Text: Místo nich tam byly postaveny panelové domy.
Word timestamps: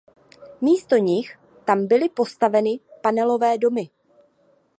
Místo 0.61 0.97
nich 0.97 1.39
tam 1.65 1.87
byly 1.87 2.09
postaveny 2.09 2.79
panelové 3.01 3.57
domy. 3.57 3.89